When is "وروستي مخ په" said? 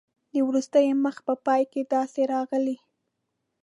0.47-1.33